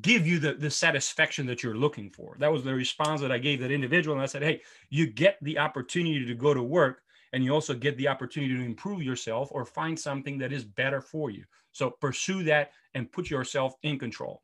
give 0.00 0.26
you 0.26 0.38
the, 0.38 0.54
the 0.54 0.70
satisfaction 0.70 1.46
that 1.46 1.62
you're 1.62 1.74
looking 1.74 2.10
for? 2.10 2.36
That 2.38 2.52
was 2.52 2.62
the 2.62 2.74
response 2.74 3.20
that 3.22 3.32
I 3.32 3.38
gave 3.38 3.60
that 3.60 3.70
individual. 3.70 4.14
And 4.14 4.22
I 4.22 4.26
said, 4.26 4.42
hey, 4.42 4.62
you 4.90 5.06
get 5.06 5.38
the 5.40 5.58
opportunity 5.58 6.26
to 6.26 6.34
go 6.34 6.52
to 6.52 6.62
work 6.62 7.02
and 7.32 7.44
you 7.44 7.52
also 7.52 7.74
get 7.74 7.96
the 7.96 8.08
opportunity 8.08 8.54
to 8.54 8.62
improve 8.62 9.02
yourself 9.02 9.48
or 9.52 9.64
find 9.64 9.98
something 9.98 10.38
that 10.38 10.52
is 10.52 10.64
better 10.64 11.00
for 11.00 11.30
you. 11.30 11.44
So 11.72 11.90
pursue 11.90 12.44
that 12.44 12.72
and 12.94 13.10
put 13.10 13.30
yourself 13.30 13.74
in 13.82 13.98
control. 13.98 14.42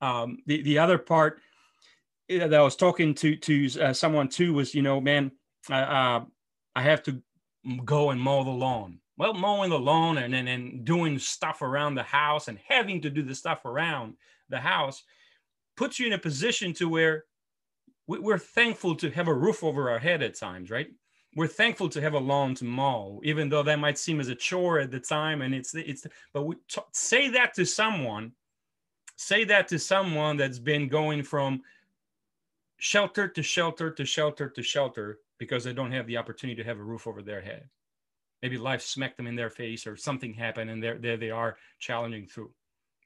Um, 0.00 0.38
the, 0.46 0.62
the 0.62 0.78
other 0.78 0.98
part 0.98 1.40
that 2.28 2.54
I 2.54 2.62
was 2.62 2.76
talking 2.76 3.14
to 3.14 3.36
to 3.36 3.80
uh, 3.80 3.92
someone 3.92 4.28
too 4.28 4.54
was, 4.54 4.74
you 4.74 4.82
know, 4.82 5.00
man, 5.00 5.32
uh, 5.70 6.20
I 6.74 6.82
have 6.82 7.02
to 7.04 7.22
go 7.84 8.10
and 8.10 8.20
mow 8.20 8.44
the 8.44 8.50
lawn. 8.50 9.00
Well, 9.18 9.32
mowing 9.32 9.70
the 9.70 9.78
lawn 9.78 10.18
and, 10.18 10.34
and 10.34 10.48
and 10.48 10.84
doing 10.84 11.18
stuff 11.18 11.62
around 11.62 11.94
the 11.94 12.02
house 12.02 12.48
and 12.48 12.58
having 12.68 13.00
to 13.02 13.10
do 13.10 13.22
the 13.22 13.34
stuff 13.34 13.64
around 13.64 14.14
the 14.48 14.60
house 14.60 15.02
puts 15.76 15.98
you 15.98 16.06
in 16.06 16.12
a 16.12 16.18
position 16.18 16.72
to 16.74 16.88
where 16.88 17.24
we're 18.06 18.38
thankful 18.38 18.94
to 18.96 19.10
have 19.10 19.28
a 19.28 19.34
roof 19.34 19.64
over 19.64 19.90
our 19.90 19.98
head 19.98 20.22
at 20.22 20.38
times, 20.38 20.70
right? 20.70 20.88
We're 21.36 21.46
thankful 21.46 21.90
to 21.90 22.00
have 22.00 22.14
a 22.14 22.18
lawn 22.18 22.54
to 22.56 22.64
mow, 22.64 23.20
even 23.22 23.50
though 23.50 23.62
that 23.62 23.78
might 23.78 23.98
seem 23.98 24.20
as 24.20 24.28
a 24.28 24.34
chore 24.34 24.80
at 24.80 24.90
the 24.90 24.98
time. 24.98 25.42
And 25.42 25.54
it's 25.54 25.74
it's 25.74 26.06
but 26.32 26.44
we 26.44 26.56
t- 26.66 26.80
say 26.92 27.28
that 27.28 27.52
to 27.54 27.66
someone, 27.66 28.32
say 29.16 29.44
that 29.44 29.68
to 29.68 29.78
someone 29.78 30.38
that's 30.38 30.58
been 30.58 30.88
going 30.88 31.22
from 31.22 31.60
shelter 32.78 33.28
to 33.28 33.42
shelter 33.42 33.90
to 33.90 34.04
shelter 34.06 34.48
to 34.48 34.62
shelter 34.62 35.18
because 35.38 35.62
they 35.62 35.74
don't 35.74 35.92
have 35.92 36.06
the 36.06 36.16
opportunity 36.16 36.56
to 36.62 36.66
have 36.66 36.78
a 36.78 36.82
roof 36.82 37.06
over 37.06 37.22
their 37.22 37.42
head. 37.42 37.68
Maybe 38.40 38.56
life 38.56 38.80
smacked 38.80 39.18
them 39.18 39.26
in 39.26 39.36
their 39.36 39.50
face 39.50 39.86
or 39.86 39.94
something 39.94 40.32
happened 40.32 40.70
and 40.70 40.82
there, 40.82 40.96
there 40.98 41.18
they 41.18 41.30
are 41.30 41.58
challenging 41.78 42.26
through. 42.26 42.50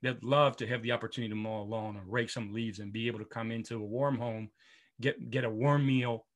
They'd 0.02 0.22
love 0.22 0.56
to 0.58 0.66
have 0.68 0.82
the 0.82 0.92
opportunity 0.92 1.30
to 1.30 1.36
mow 1.36 1.62
a 1.62 1.64
lawn 1.64 1.96
or 1.96 2.02
rake 2.06 2.30
some 2.30 2.52
leaves 2.52 2.78
and 2.78 2.92
be 2.92 3.08
able 3.08 3.18
to 3.18 3.24
come 3.24 3.50
into 3.50 3.76
a 3.76 3.80
warm 3.80 4.18
home, 4.18 4.50
get, 5.00 5.30
get 5.30 5.44
a 5.44 5.50
warm 5.50 5.86
meal, 5.86 6.26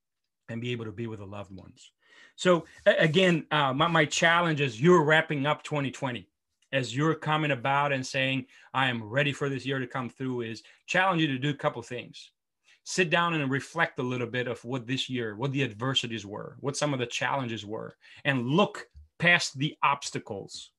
and 0.48 0.60
be 0.60 0.72
able 0.72 0.84
to 0.84 0.92
be 0.92 1.06
with 1.06 1.20
the 1.20 1.26
loved 1.26 1.52
ones. 1.52 1.92
So 2.36 2.64
again, 2.86 3.46
uh, 3.50 3.72
my, 3.72 3.88
my 3.88 4.04
challenge 4.04 4.60
is 4.60 4.80
you're 4.80 5.04
wrapping 5.04 5.46
up 5.46 5.62
2020 5.62 6.28
as 6.72 6.94
you're 6.94 7.14
coming 7.14 7.52
about 7.52 7.92
and 7.92 8.04
saying, 8.04 8.46
I 8.72 8.88
am 8.88 9.02
ready 9.02 9.32
for 9.32 9.48
this 9.48 9.64
year 9.64 9.78
to 9.78 9.86
come 9.86 10.10
through 10.10 10.42
is 10.42 10.62
challenge 10.86 11.20
you 11.22 11.28
to 11.28 11.38
do 11.38 11.50
a 11.50 11.54
couple 11.54 11.80
things 11.82 12.30
sit 12.84 13.10
down 13.10 13.34
and 13.34 13.50
reflect 13.50 13.98
a 13.98 14.02
little 14.02 14.26
bit 14.26 14.46
of 14.46 14.62
what 14.64 14.86
this 14.86 15.08
year, 15.08 15.34
what 15.36 15.52
the 15.52 15.64
adversities 15.64 16.24
were, 16.24 16.56
what 16.60 16.76
some 16.76 16.92
of 16.92 17.00
the 17.00 17.06
challenges 17.06 17.64
were, 17.64 17.96
and 18.24 18.46
look 18.46 18.86
past 19.18 19.58
the 19.58 19.74
obstacles. 19.82 20.70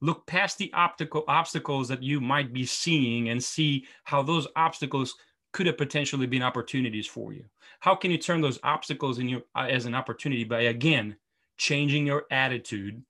Look 0.00 0.26
past 0.26 0.58
the 0.58 0.72
optical 0.72 1.24
obstacles 1.28 1.88
that 1.88 2.02
you 2.02 2.20
might 2.20 2.52
be 2.52 2.64
seeing 2.64 3.28
and 3.28 3.42
see 3.42 3.86
how 4.04 4.22
those 4.22 4.48
obstacles 4.56 5.14
could 5.52 5.66
have 5.66 5.76
potentially 5.76 6.26
been 6.26 6.42
opportunities 6.42 7.06
for 7.06 7.32
you. 7.32 7.44
How 7.80 7.94
can 7.94 8.10
you 8.10 8.18
turn 8.18 8.40
those 8.40 8.58
obstacles 8.62 9.18
in 9.18 9.28
your 9.28 9.42
uh, 9.54 9.66
as 9.68 9.86
an 9.86 9.94
opportunity 9.94 10.44
by 10.44 10.62
again 10.62 11.16
changing 11.58 12.06
your 12.06 12.24
attitude 12.30 13.02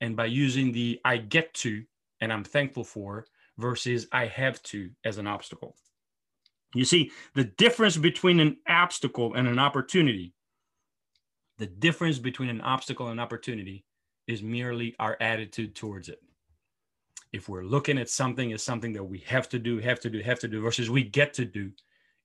and 0.00 0.16
by 0.16 0.26
using 0.26 0.72
the 0.72 1.00
I 1.04 1.18
get 1.18 1.54
to 1.54 1.84
and 2.20 2.32
I'm 2.32 2.44
thankful 2.44 2.84
for 2.84 3.26
versus 3.58 4.06
I 4.12 4.26
have 4.26 4.62
to 4.64 4.90
as 5.04 5.18
an 5.18 5.26
obstacle. 5.26 5.76
You 6.74 6.84
see, 6.84 7.12
the 7.34 7.44
difference 7.44 7.96
between 7.96 8.40
an 8.40 8.56
obstacle 8.68 9.34
and 9.34 9.46
an 9.46 9.58
opportunity, 9.58 10.34
the 11.58 11.66
difference 11.66 12.18
between 12.18 12.48
an 12.48 12.60
obstacle 12.60 13.08
and 13.08 13.20
opportunity 13.20 13.84
is 14.26 14.42
merely 14.42 14.96
our 14.98 15.16
attitude 15.20 15.76
towards 15.76 16.08
it. 16.08 16.20
If 17.34 17.48
we're 17.48 17.64
looking 17.64 17.98
at 17.98 18.08
something 18.08 18.52
as 18.52 18.62
something 18.62 18.92
that 18.92 19.02
we 19.02 19.18
have 19.26 19.48
to 19.48 19.58
do, 19.58 19.78
have 19.80 19.98
to 20.00 20.08
do, 20.08 20.22
have 20.22 20.38
to 20.38 20.46
do, 20.46 20.62
versus 20.62 20.88
we 20.88 21.02
get 21.02 21.34
to 21.34 21.44
do, 21.44 21.72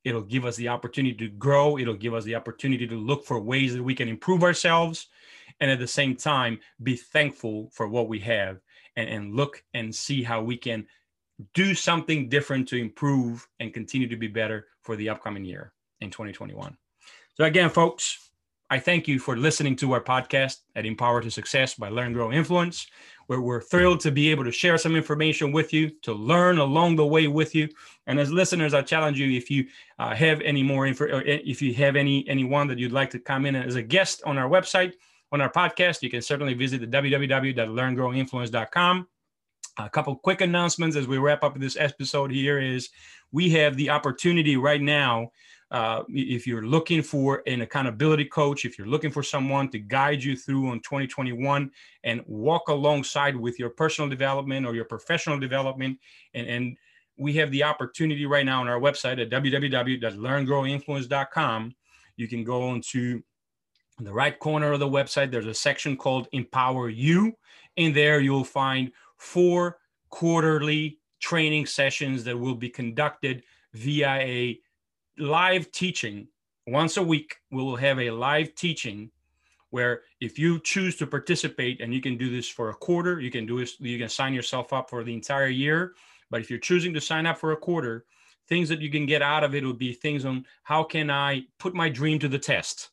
it'll 0.04 0.22
give 0.22 0.46
us 0.46 0.56
the 0.56 0.68
opportunity 0.68 1.16
to 1.16 1.30
grow. 1.30 1.80
It'll 1.80 1.96
give 1.96 2.14
us 2.14 2.26
the 2.26 2.36
opportunity 2.36 2.86
to 2.86 2.96
look 2.96 3.26
for 3.26 3.42
ways 3.42 3.74
that 3.74 3.82
we 3.82 3.96
can 3.96 4.08
improve 4.08 4.44
ourselves. 4.44 5.08
And 5.60 5.72
at 5.72 5.80
the 5.80 5.88
same 5.88 6.16
time, 6.16 6.60
be 6.84 6.96
thankful 6.96 7.72
for 7.74 7.88
what 7.88 8.08
we 8.08 8.20
have 8.20 8.60
and, 8.96 9.10
and 9.10 9.36
look 9.36 9.64
and 9.74 9.94
see 9.94 10.22
how 10.22 10.44
we 10.44 10.58
can 10.58 10.86
do 11.56 11.74
something 11.74 12.30
different 12.30 12.68
to 12.68 12.76
improve 12.76 13.48
and 13.60 13.74
continue 13.74 14.08
to 14.10 14.16
be 14.16 14.28
better 14.28 14.68
for 14.84 14.96
the 14.96 15.10
upcoming 15.10 15.44
year 15.44 15.74
in 16.02 16.12
2021. 16.12 16.78
So, 17.34 17.46
again, 17.46 17.72
folks, 17.72 18.30
I 18.70 18.78
thank 18.78 19.08
you 19.08 19.18
for 19.18 19.36
listening 19.36 19.76
to 19.78 19.94
our 19.94 20.04
podcast 20.04 20.58
at 20.76 20.86
Empower 20.86 21.22
to 21.22 21.32
Success 21.32 21.74
by 21.74 21.90
Learn, 21.90 22.14
Grow, 22.14 22.32
Influence, 22.32 22.86
we're 23.30 23.62
thrilled 23.62 24.00
to 24.02 24.12
be 24.12 24.30
able 24.32 24.44
to 24.44 24.52
share 24.52 24.78
some 24.78 24.96
information 24.96 25.52
with 25.52 25.72
you, 25.72 25.92
to 26.02 26.14
learn 26.14 26.58
along 26.58 26.96
the 26.96 27.06
way 27.06 27.28
with 27.28 27.54
you. 27.54 27.70
And 28.08 28.20
as 28.20 28.32
listeners, 28.32 28.74
I 28.74 28.82
challenge 28.82 29.20
you 29.20 29.38
if 29.38 29.52
you 29.52 29.68
uh, 30.00 30.16
have 30.16 30.42
any 30.42 30.64
more 30.64 30.88
info, 30.88 31.22
if 31.26 31.62
you 31.62 31.74
have 31.76 31.96
any 31.96 32.28
anyone 32.28 32.68
that 32.68 32.80
you'd 32.80 32.92
like 32.92 33.12
to 33.12 33.20
come 33.20 33.46
in 33.46 33.56
as 33.56 33.76
a 33.76 33.84
guest 33.84 34.24
on 34.26 34.38
our 34.38 34.50
website, 34.50 34.94
on 35.32 35.42
our 35.42 35.52
podcast, 35.52 36.02
you 36.02 36.10
can 36.10 36.24
certainly 36.24 36.56
visit 36.56 36.82
the 36.82 36.88
www.learngrowinfluence.com 36.88 39.08
a 39.86 39.90
couple 39.90 40.16
quick 40.16 40.42
announcements 40.42 40.96
as 40.96 41.08
we 41.08 41.18
wrap 41.18 41.44
up 41.44 41.58
this 41.58 41.78
episode 41.78 42.32
here 42.32 42.60
is 42.60 42.90
we 43.32 43.50
have 43.50 43.76
the 43.78 43.90
opportunity 43.90 44.58
right 44.58 44.82
now 44.82 45.32
uh, 45.72 46.04
if 46.10 46.46
you're 46.48 46.66
looking 46.66 47.02
for 47.02 47.42
an 47.48 47.62
accountability 47.62 48.26
coach 48.26 48.66
if 48.66 48.78
you're 48.78 48.88
looking 48.88 49.12
for 49.12 49.24
someone 49.24 49.70
to 49.70 49.80
guide 49.80 50.22
you 50.24 50.36
through 50.36 50.70
on 50.70 50.80
2021 50.80 51.72
and 52.04 52.22
walk 52.26 52.68
alongside 52.70 53.36
with 53.36 53.60
your 53.60 53.70
personal 53.70 54.10
development 54.10 54.66
or 54.66 54.74
your 54.74 54.86
professional 54.86 55.38
development 55.40 56.00
and, 56.34 56.48
and 56.48 56.76
we 57.18 57.34
have 57.34 57.52
the 57.52 57.64
opportunity 57.64 58.26
right 58.26 58.46
now 58.46 58.62
on 58.62 58.68
our 58.68 58.80
website 58.80 59.22
at 59.22 59.30
www.learngrowinfluence.com 59.30 61.76
you 62.18 62.28
can 62.28 62.44
go 62.44 62.74
into 62.74 63.22
the 64.00 64.14
right 64.14 64.40
corner 64.40 64.72
of 64.72 64.80
the 64.80 64.88
website. 64.88 65.32
There's 65.32 65.46
a 65.46 65.54
section 65.54 65.98
called 65.98 66.28
empower 66.32 66.90
you. 66.90 67.34
In 67.76 67.94
there 67.94 68.20
you'll 68.20 68.44
find 68.44 68.92
four 69.18 69.78
quarterly 70.10 71.00
training 71.20 71.66
sessions 71.66 72.24
that 72.24 72.38
will 72.38 72.56
be 72.56 72.70
conducted 72.70 73.44
via 73.74 74.16
a 74.16 74.60
live 75.20 75.72
teaching. 75.72 76.28
Once 76.68 76.98
a 76.98 77.04
week, 77.04 77.38
we 77.52 77.64
will 77.64 77.76
have 77.76 78.00
a 78.00 78.12
live 78.12 78.54
teaching 78.56 79.12
where 79.72 80.02
if 80.20 80.40
you 80.40 80.60
choose 80.60 80.96
to 80.98 81.08
participate 81.08 81.82
and 81.82 81.94
you 81.94 82.02
can 82.02 82.18
do 82.18 82.30
this 82.30 82.48
for 82.48 82.70
a 82.70 82.74
quarter, 82.74 83.20
you 83.20 83.30
can 83.30 83.46
do 83.46 83.60
this, 83.60 83.80
you 83.80 84.00
can 84.00 84.10
sign 84.10 84.34
yourself 84.34 84.74
up 84.74 84.90
for 84.90 85.04
the 85.04 85.14
entire 85.14 85.48
year. 85.48 85.94
But 86.32 86.42
if 86.42 86.50
you're 86.50 86.60
choosing 86.60 86.94
to 86.94 87.02
sign 87.02 87.26
up 87.26 87.38
for 87.38 87.52
a 87.52 87.58
quarter, 87.58 88.06
things 88.48 88.70
that 88.70 88.82
you 88.82 88.90
can 88.90 89.06
get 89.06 89.22
out 89.22 89.44
of 89.44 89.54
it 89.54 89.64
will 89.64 89.74
be 89.74 89.94
things 89.94 90.26
on 90.26 90.46
how 90.64 90.84
can 90.84 91.12
I 91.12 91.44
put 91.60 91.76
my 91.76 91.90
dream 91.90 92.18
to 92.20 92.28
the 92.28 92.40
test. 92.40 92.90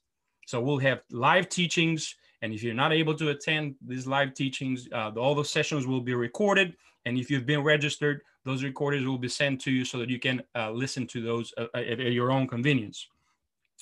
So 0.46 0.60
we'll 0.60 0.78
have 0.78 1.00
live 1.10 1.48
teachings 1.48 2.14
and 2.42 2.52
if 2.52 2.62
you're 2.62 2.74
not 2.74 2.92
able 2.92 3.14
to 3.14 3.30
attend 3.30 3.76
these 3.84 4.06
live 4.06 4.34
teachings, 4.34 4.88
uh, 4.92 5.10
all 5.16 5.34
the 5.34 5.44
sessions 5.44 5.86
will 5.86 6.00
be 6.00 6.14
recorded. 6.14 6.76
And 7.06 7.16
if 7.16 7.30
you've 7.30 7.46
been 7.46 7.62
registered, 7.62 8.20
those 8.44 8.62
recordings 8.62 9.06
will 9.06 9.16
be 9.16 9.28
sent 9.28 9.60
to 9.62 9.70
you 9.70 9.84
so 9.84 9.98
that 9.98 10.10
you 10.10 10.18
can 10.18 10.42
uh, 10.54 10.72
listen 10.72 11.06
to 11.06 11.22
those 11.22 11.54
uh, 11.56 11.66
at, 11.74 12.00
at 12.00 12.12
your 12.12 12.32
own 12.32 12.46
convenience. 12.46 13.08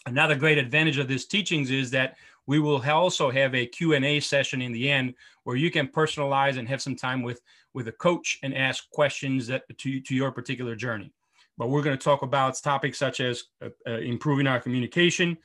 Another 0.07 0.35
great 0.35 0.59
advantage 0.59 0.99
of 0.99 1.09
these 1.09 1.25
teachings 1.25 1.71
is 1.71 1.91
that 1.91 2.17
we 2.47 2.59
will 2.59 2.83
also 2.91 3.31
have 3.31 3.55
a 3.55 3.67
Q&A 3.67 4.21
session 4.21 4.61
in 4.61 4.73
the 4.73 4.91
end 4.91 5.15
where 5.45 5.57
you 5.57 5.71
can 5.71 5.89
personalize 5.89 6.59
and 6.59 6.69
have 6.69 6.83
some 6.83 6.95
time 6.95 7.23
with, 7.23 7.41
with 7.73 7.89
a 7.89 7.93
coach 7.93 8.39
and 8.43 8.55
ask 8.55 8.91
questions 8.91 9.47
that, 9.47 9.63
to, 9.79 10.01
to 10.01 10.15
your 10.15 10.31
particular 10.31 10.77
journey. 10.77 11.11
But 11.57 11.71
we're 11.71 11.83
going 11.83 11.97
to 11.97 12.05
talk 12.05 12.21
about 12.21 12.61
topics 12.63 12.99
such 12.99 13.21
as 13.21 13.45
uh, 13.63 13.71
uh, 13.87 13.99
improving 13.99 14.47
our 14.47 14.61
communication, 14.61 15.39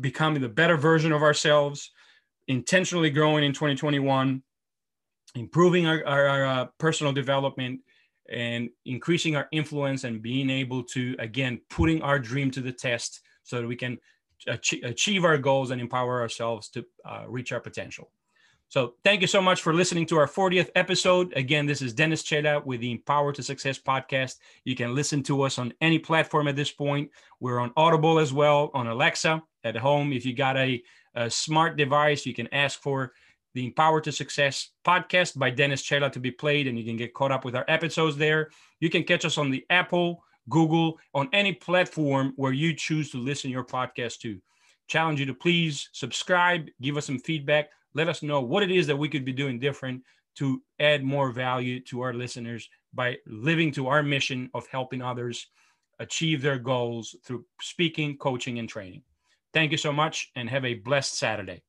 becoming 0.00 0.42
the 0.42 0.48
better 0.48 0.76
version 0.76 1.12
of 1.12 1.22
ourselves, 1.22 1.92
intentionally 2.48 3.08
growing 3.08 3.44
in 3.44 3.54
2021 3.54 4.42
improving 5.34 5.86
our, 5.86 6.04
our, 6.06 6.26
our 6.26 6.46
uh, 6.46 6.66
personal 6.78 7.12
development 7.12 7.80
and 8.30 8.70
increasing 8.84 9.36
our 9.36 9.48
influence 9.52 10.04
and 10.04 10.22
being 10.22 10.50
able 10.50 10.82
to 10.84 11.16
again 11.18 11.60
putting 11.68 12.00
our 12.02 12.18
dream 12.18 12.50
to 12.50 12.60
the 12.60 12.72
test 12.72 13.20
so 13.42 13.60
that 13.60 13.66
we 13.66 13.76
can 13.76 13.98
ach- 14.46 14.82
achieve 14.84 15.24
our 15.24 15.38
goals 15.38 15.70
and 15.70 15.80
empower 15.80 16.20
ourselves 16.20 16.68
to 16.68 16.84
uh, 17.04 17.24
reach 17.28 17.52
our 17.52 17.60
potential. 17.60 18.10
So 18.68 18.94
thank 19.02 19.20
you 19.20 19.26
so 19.26 19.42
much 19.42 19.62
for 19.62 19.74
listening 19.74 20.06
to 20.06 20.16
our 20.16 20.28
40th 20.28 20.70
episode. 20.76 21.32
Again 21.34 21.66
this 21.66 21.82
is 21.82 21.92
dennis 21.92 22.22
chela 22.22 22.60
with 22.60 22.80
the 22.80 22.92
empower 22.92 23.32
to 23.32 23.42
success 23.42 23.78
podcast. 23.78 24.36
You 24.64 24.76
can 24.76 24.94
listen 24.94 25.22
to 25.24 25.42
us 25.42 25.58
on 25.58 25.74
any 25.80 25.98
platform 25.98 26.46
at 26.46 26.54
this 26.54 26.70
point. 26.70 27.10
We're 27.40 27.58
on 27.58 27.72
audible 27.76 28.20
as 28.20 28.32
well 28.32 28.70
on 28.74 28.86
alexa 28.86 29.42
at 29.64 29.76
home. 29.76 30.12
If 30.12 30.24
you 30.24 30.34
got 30.34 30.56
a, 30.56 30.80
a 31.16 31.28
smart 31.28 31.76
device 31.76 32.24
you 32.26 32.34
can 32.34 32.48
ask 32.52 32.80
for 32.80 33.12
the 33.54 33.66
Empower 33.66 34.00
to 34.00 34.12
Success 34.12 34.70
podcast 34.84 35.38
by 35.38 35.50
Dennis 35.50 35.82
Chela 35.82 36.10
to 36.10 36.20
be 36.20 36.30
played, 36.30 36.66
and 36.66 36.78
you 36.78 36.84
can 36.84 36.96
get 36.96 37.14
caught 37.14 37.32
up 37.32 37.44
with 37.44 37.56
our 37.56 37.64
episodes 37.68 38.16
there. 38.16 38.50
You 38.80 38.90
can 38.90 39.04
catch 39.04 39.24
us 39.24 39.38
on 39.38 39.50
the 39.50 39.64
Apple, 39.70 40.22
Google, 40.48 40.98
on 41.14 41.28
any 41.32 41.52
platform 41.52 42.32
where 42.36 42.52
you 42.52 42.74
choose 42.74 43.10
to 43.10 43.18
listen 43.18 43.50
your 43.50 43.64
podcast 43.64 44.18
to. 44.20 44.40
Challenge 44.88 45.20
you 45.20 45.26
to 45.26 45.34
please 45.34 45.88
subscribe, 45.92 46.68
give 46.80 46.96
us 46.96 47.06
some 47.06 47.18
feedback, 47.18 47.70
let 47.94 48.08
us 48.08 48.22
know 48.22 48.40
what 48.40 48.62
it 48.62 48.70
is 48.70 48.86
that 48.86 48.96
we 48.96 49.08
could 49.08 49.24
be 49.24 49.32
doing 49.32 49.58
different 49.58 50.02
to 50.36 50.62
add 50.78 51.02
more 51.02 51.32
value 51.32 51.80
to 51.80 52.00
our 52.02 52.14
listeners 52.14 52.68
by 52.94 53.16
living 53.26 53.72
to 53.72 53.88
our 53.88 54.02
mission 54.02 54.50
of 54.54 54.66
helping 54.68 55.02
others 55.02 55.46
achieve 55.98 56.40
their 56.40 56.58
goals 56.58 57.14
through 57.24 57.44
speaking, 57.60 58.16
coaching, 58.16 58.58
and 58.58 58.68
training. 58.68 59.02
Thank 59.52 59.72
you 59.72 59.78
so 59.78 59.92
much 59.92 60.30
and 60.36 60.48
have 60.48 60.64
a 60.64 60.74
blessed 60.74 61.18
Saturday. 61.18 61.62